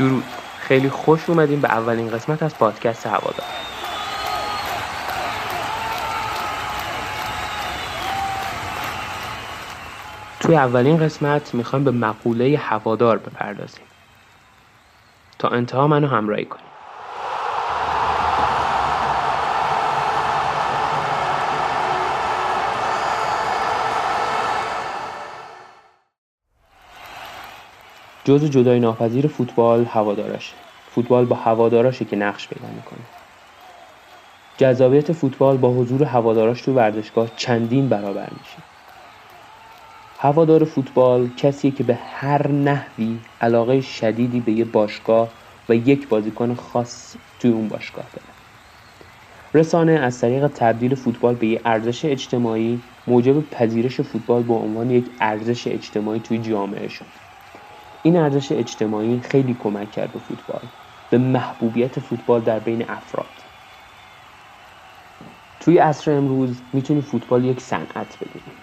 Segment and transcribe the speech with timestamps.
[0.00, 0.24] درود.
[0.58, 3.46] خیلی خوش اومدیم به اولین قسمت از پادکست هوادار.
[10.40, 13.84] توی اولین قسمت می‌خوایم به مقوله هوادار بپردازیم.
[15.38, 16.69] تا انتها منو همراهی کنیم
[28.24, 30.54] جزء جدای ناپذیر فوتبال هوادارشه
[30.90, 33.00] فوتبال با هواداراشه که نقش پیدا می‌کنه.
[34.56, 38.58] جذابیت فوتبال با حضور هواداراش تو ورزشگاه چندین برابر میشه.
[40.18, 45.28] هوادار فوتبال کسیه که به هر نحوی علاقه شدیدی به یه باشگاه
[45.68, 48.28] و یک بازیکن خاص توی اون باشگاه داره.
[49.54, 55.04] رسانه از طریق تبدیل فوتبال به یه ارزش اجتماعی موجب پذیرش فوتبال به عنوان یک
[55.20, 57.29] ارزش اجتماعی توی جامعه شد
[58.02, 60.60] این ارزش اجتماعی خیلی کمک کرد به فوتبال
[61.10, 63.44] به محبوبیت فوتبال در بین افراد.
[65.60, 68.56] توی عصر امروز می‌تونی فوتبال یک صنعت بدونی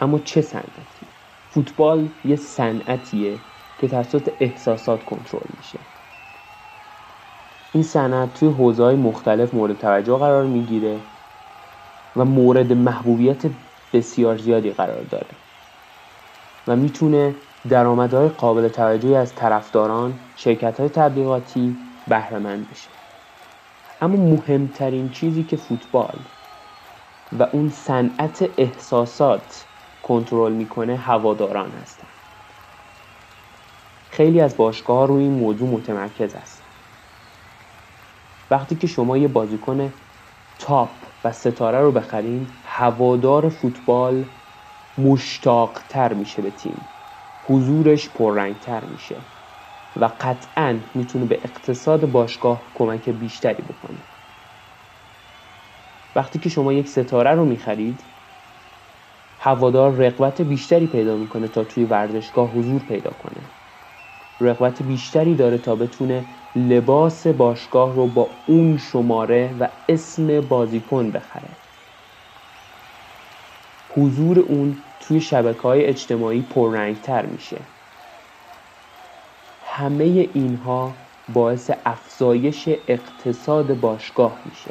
[0.00, 1.06] اما چه صنعتی؟
[1.50, 3.38] فوتبال یه صنعتیه
[3.78, 5.78] که توسط احساسات کنترل میشه.
[7.74, 11.00] این صنعت توی حوزه مختلف مورد توجه قرار می‌گیره
[12.16, 13.42] و مورد محبوبیت
[13.92, 15.34] بسیار زیادی قرار داره.
[16.66, 17.34] و می‌تونه
[17.68, 21.76] درآمدهای قابل توجهی از طرفداران شرکت های تبلیغاتی
[22.08, 22.88] بهرهمند بشه.
[24.00, 26.18] اما مهمترین چیزی که فوتبال
[27.38, 29.64] و اون صنعت احساسات
[30.02, 32.06] کنترل می‌کنه هواداران هستن.
[34.10, 36.64] خیلی از باشگاه روی این موضوع متمرکز هستن.
[38.50, 39.92] وقتی که شما یه بازیکن
[40.58, 40.88] تاپ
[41.24, 44.24] و ستاره رو بخرین هوادار فوتبال
[44.98, 46.80] مشتاقتر میشه به تیم.
[47.52, 49.26] حضورش پررنگتر میشه
[49.96, 54.04] و قطعا می‌تونه به اقتصاد باشگاه کمک بیشتری بکنه.
[56.14, 58.04] وقتی که شما یک ستاره رو می‌خرید
[59.38, 63.50] هوادار رقبت بیشتری پیدا می‌کنه تا توی ورزشگاه حضور پیدا کنه.
[64.40, 71.61] رقبت بیشتری داره تا بتونه لباس باشگاه رو با اون شماره و اسم بازیکن بخره.
[73.96, 77.56] حضور اون توی شبکه های اجتماعی پررنگتر میشه.
[79.66, 80.92] همه اینها
[81.28, 84.70] باعث افزایش اقتصاد باشگاه میشه.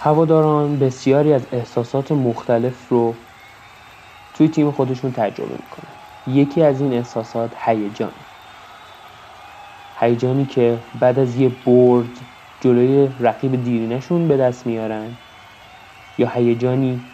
[0.00, 3.14] هواداران بسیاری از احساسات مختلف رو
[4.34, 6.01] توی تیم خودشون تجربه می‌کنن.
[6.26, 8.14] یکی از این احساسات هیجان.
[9.96, 12.20] هیجانی که بعد از یه برد
[12.60, 15.18] جلوی رقیب دیرینشون به دست میارن.
[16.18, 17.04] یا هیجانی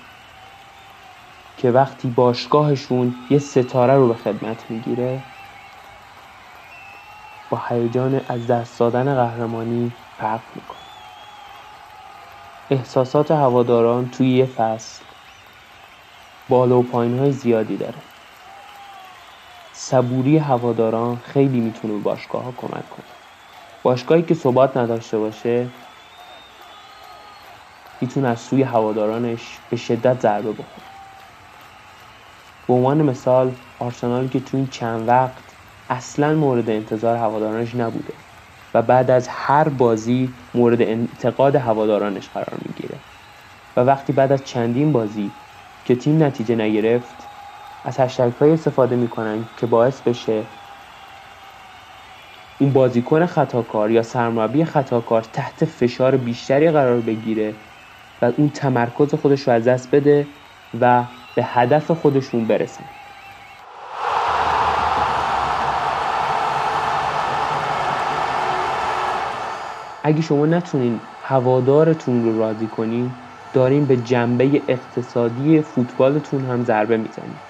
[1.57, 5.23] که وقتی باشگاهشون یه ستاره رو به خدمت می‌گیره
[7.51, 10.79] با هیجان از دست دادن قهرمانی فرق می‌کنه.
[12.71, 15.05] احساسات هواداران توی یه فصل
[16.49, 18.08] بالا و پایین های زیادی داره.
[19.81, 23.05] صبوری هواداران خیلی می‌تونه به باشگاه ها کمک کنه.
[23.83, 25.71] باشگاهی که ثبات نداشته باشه
[28.01, 30.87] می‌تونه از سوی هوادارانش به شدت ضربه بخوره.
[32.69, 35.57] به عنوان مثال آرسنالی که تو این چند وقت
[35.89, 38.15] اصلا مورد انتظار هوادارانش نبوده
[38.75, 43.01] و بعد از هر بازی مورد انتقاد هوادارانش قرار می‌گیره.
[43.77, 45.33] و وقتی بعد از چندین بازی
[45.85, 47.28] که تیم نتیجه نگرفت
[47.85, 50.43] از هشتگ های استفاده می‌کنن که باعث بشه
[52.61, 57.55] اون بازیکن خطاکار یا سرمربی خطاکار تحت فشار بیشتری قرار بگیره
[58.23, 60.27] و اون تمرکز خودش رو از دست بده
[60.81, 62.85] و به هدف خودشون برسن
[70.05, 73.11] اگه شما نتونین هوادارتون رو راضی کنین
[73.53, 77.48] دارین به جنبه اقتصادی فوتبالتون هم ضربه می‌زنید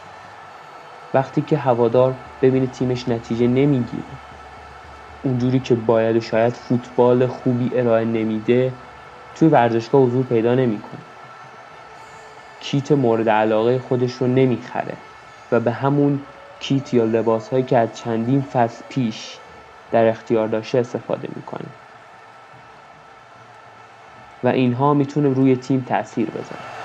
[1.15, 4.19] وقتی که هوادار ببینه تیمش نتیجه نمی‌گیره.
[5.23, 8.73] اونجوری که باید و شاید فوتبال خوبی ارائه نمیده
[9.35, 11.01] توی ورزشگاه حضور پیدا نمی‌کنه.
[12.61, 14.97] کیت مورد علاقه خودش رو نمی‌خره
[15.53, 16.21] و به همون
[16.61, 19.39] کیت یا لباس هایی که از چندین فصل پیش
[19.91, 21.69] در اختیار داشته استفاده می‌کنه.
[24.43, 26.78] و اینها می‌تونه روی تیم تاثیر بذاره.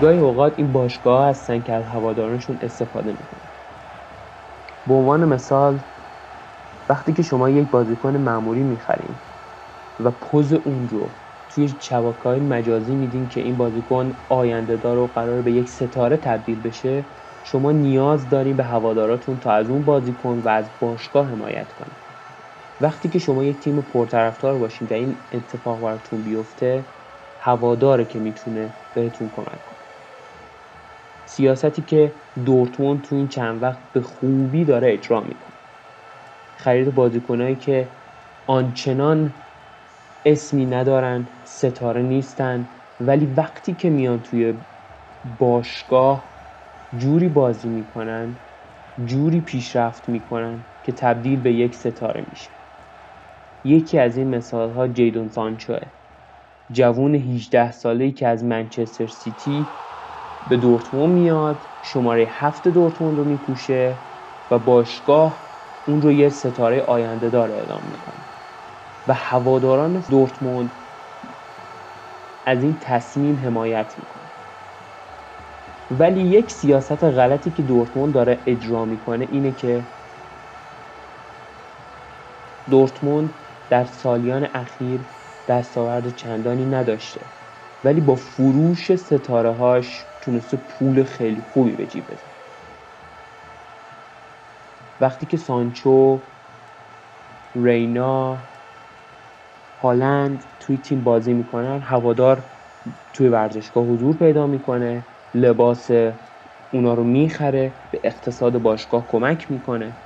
[0.00, 3.50] گاهی اوقات این باشگاه هستن که از هوادارانشون استفاده می‌کنن.
[4.86, 5.80] به عنوان مثال
[6.88, 9.14] وقتی که شما یک بازیکن معمولی می‌خرین
[10.00, 11.10] و پوز اون رو
[11.48, 11.78] توی
[12.24, 17.06] های مجازی میدین که این بازیکن آینده دار و قرار به یک ستاره تبدیل بشه
[17.42, 21.96] شما نیاز دارین به هواداراتون تا از اون بازیکن و از باشگاه حمایت کنید
[22.80, 26.86] وقتی که شما یک تیم پرطرفدار باشین و این اتفاق براتون بیفته
[27.38, 29.79] هواداره که می‌تونه بهتون کمک کنه.
[31.30, 35.56] سیاستی که دورتموند تو این چند وقت به خوبی داره اجرا می‌کنه.
[36.58, 37.96] خرید بازیکنهایی که
[38.46, 39.34] آنچنان
[40.24, 42.68] اسمی ندارن ستاره نیستن
[43.00, 44.54] ولی وقتی که میان توی
[45.24, 46.36] باشگاه
[46.96, 48.40] جوری بازی می‌کنن
[49.04, 52.50] جوری پیشرفت می‌کنن که تبدیل به یک ستاره میشه.
[53.64, 55.80] یکی از این مثال ها جیدون سانچوه.
[56.72, 59.78] جوون 18 ساله که از منچستر سیتی
[60.46, 63.98] به دورتموند میاد شماره هفت دورتموند رو میپوشه
[64.50, 65.42] و باشگاه
[65.86, 68.24] اون رو یه ستاره آینده دار اعلام می‌کنه.
[69.06, 70.70] و هواداران دورتموند
[72.46, 74.30] از این تصمیم حمایت می‌کنه
[75.90, 79.82] ولی یک سیاست غلطی که دورتموند داره اجرا می‌کنه اینه که
[82.70, 83.34] دورتموند
[83.70, 85.00] در سالیان اخیر
[85.48, 87.20] دستاورد چندانی نداشته.
[87.84, 92.32] ولی با فروش ستاره هاش تونسته پول خیلی خوبی به جیب بزنه.
[95.00, 96.22] وقتی که سانچو
[97.54, 98.48] رینا
[99.76, 102.44] هالند توی تیم بازی می‌کنن هوادار
[103.12, 105.90] توی ورزشگاه حضور پیدا می‌کنه لباس
[106.72, 109.96] اونا رو می‌خره به اقتصاد باشگاه کمک می‌کنه.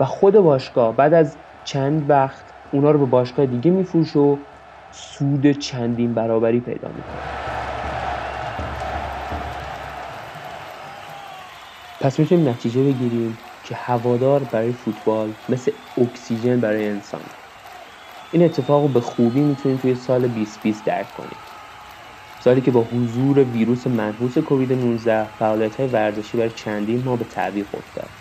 [0.00, 4.44] و خود باشگاه بعد از چند وقت اونا رو به باشگاه دیگه میفروشه و
[4.90, 7.35] سود چندین برابری پیدا می‌کنه.
[12.00, 17.30] پس می‌تونیم نتیجه بگیریم که هوادار برای فوتبال مثل اکسیژن برای انسان.
[18.30, 21.42] این اتفاق رو به خوبی می‌تونیم توی سال 2020 درک کنیم.
[22.38, 27.24] سالی که با حضور ویروس منحوس کووید 19 فعالیت های ورزشی برای چندین ماه به
[27.24, 28.20] تعویق افتاد.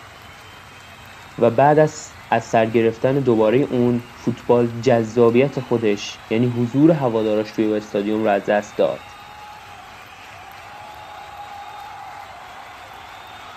[1.38, 7.74] و بعد از از سر گرفتن دوباره اون فوتبال جذابیت خودش یعنی حضور هوادارش توی
[7.74, 9.15] استادیوم رو از دست داد.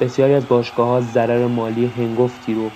[0.01, 2.73] بسیاری از باشگاه ها ضرر مالی هنگفتی رو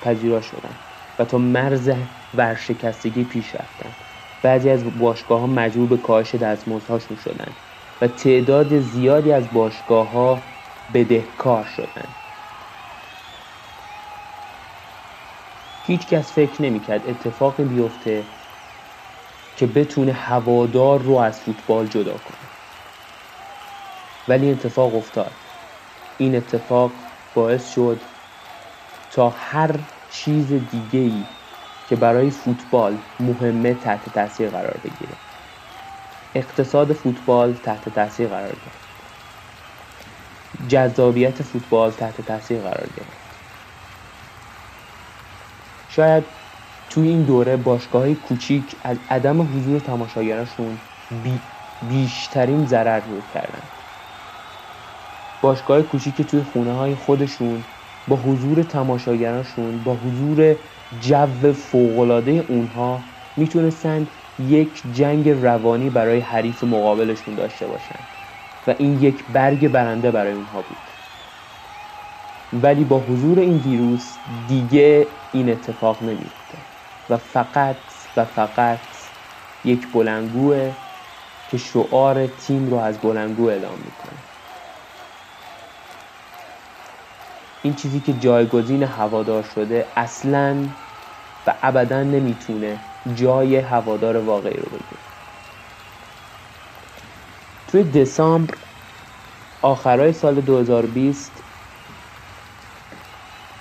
[0.00, 0.80] پذیرا شدن
[1.18, 1.90] و تا مرز
[2.34, 3.96] ورشکستگی پیش رفتن.
[4.42, 7.56] بعضی از باشگاه ها مجبور به کاهش دستمزدهاشون شدن
[8.00, 10.42] و تعداد زیادی از باشگاه ها
[10.94, 12.14] بدهکار شدن.
[15.82, 18.26] هیچ کس فکر نمی‌کرد اتفاقی بیفته
[19.56, 22.50] که بتونه هوادار رو از فوتبال جدا کنه.
[24.28, 25.47] ولی اتفاق افتاد.
[26.18, 26.92] این اتفاق
[27.34, 28.00] باعث شد
[29.10, 29.80] تا هر
[30.10, 31.28] چیز دیگه ای
[31.88, 35.14] که برای فوتبال مهمه تحت تاثیر قرار بگیره.
[36.34, 38.88] اقتصاد فوتبال تحت تاثیر قرار گرفت.
[40.68, 43.38] جذابیت فوتبال تحت تاثیر قرار گرفت.
[45.88, 46.24] شاید
[46.90, 50.80] توی این دوره باشگاه های کوچیک از عدم حضور تماشاگرشون
[51.10, 51.40] بی
[51.82, 53.77] بیشترین ضرر رو کردن.
[55.40, 57.64] باشگاه کوچیک توی خونه های خودشون
[58.06, 60.56] با حضور تماشاگرانشون با حضور
[60.98, 63.04] جو فوقالعاده اونها
[63.36, 68.08] می‌تونستن یک جنگ روانی برای حریف مقابلشون داشته باشن
[68.66, 70.90] و این یک برگ برنده برای اونها بود.
[72.52, 76.58] ولی با حضور این ویروس دیگه این اتفاق نمیفته
[77.08, 78.96] و فقط و فقط
[79.64, 80.76] یک بلنگوه
[81.48, 84.27] که شعار تیم رو از بلنگو اعلام می‌کنه.
[87.62, 90.68] این چیزی که جایگزین هوادار شده اصلا
[91.46, 92.78] و ابدا نمی‌تونه
[93.14, 95.00] جای هوادار واقعی رو بگیره.
[97.68, 98.54] توی دسامبر
[99.62, 101.32] آخرای سال 2020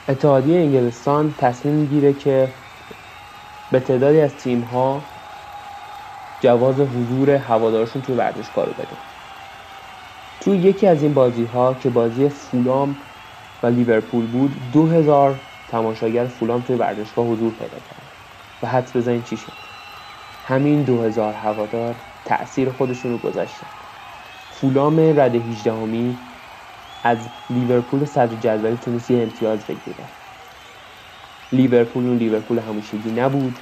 [0.10, 2.48] اتحادیه انگلستان تصمیم می‌گیره که
[3.72, 5.02] به تعدادی از تیم ها
[6.40, 8.98] جواز حضور هوادارشون توی ورزشگاه رو بده.
[10.42, 12.96] توی یکی از این بازی ها که بازی فولام
[13.64, 18.12] و لیورپول بود دو هزار تماشاگر فولام توی ورزشگاه حضور پیدا کرد.
[18.62, 19.54] و حدس بزنید چی شد؟
[20.44, 21.96] همین دو هزار هوادار
[22.26, 23.68] تأثیر خودشون رو گذاشتن.
[24.50, 26.18] فولام رد 18 همی
[27.04, 30.10] از لیورپول صدر جدولی تونست یه امتیاز بگیره.
[31.52, 33.60] لیورپول اون لیورپول همیشگی نبود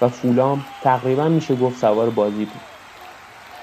[0.00, 2.60] و فولام تقریبا میشه گفت سوار بازی بود.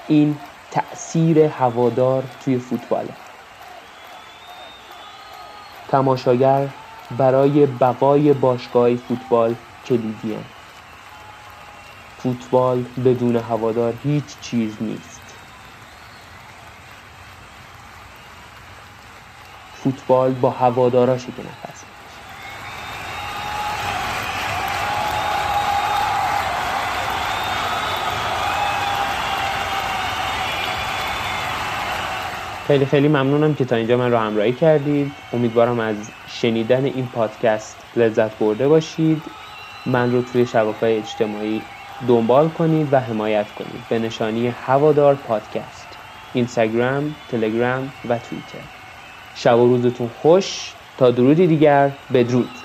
[0.08, 0.38] این
[0.70, 3.16] تأثیر هوادار توی فوتباله.
[5.92, 6.68] تماشاگر
[7.10, 10.36] برای بقای باشگاه فوتبال کلیدی
[12.18, 15.20] فوتبال بدون هوادار هیچ چیز نیست.
[19.72, 21.91] فوتبال با هواداراشه که نفس.
[32.62, 35.22] خیلی خیلی ممنونم که تا اینجا من رو همراهی کردید.
[35.32, 39.36] امیدوارم از شنیدن این پادکست لذت برده باشید.
[39.86, 41.70] من رو توی شبکه اجتماعی
[42.08, 43.88] دنبال کنید و حمایت کنید.
[43.88, 45.98] به نشانی هوادار پادکست.
[46.32, 48.64] اینستاگرام، تلگرام و توییتر.
[49.34, 50.76] شب و روزتون خوش.
[50.96, 51.98] تا درودی دیگر.
[52.12, 52.58] بدرود.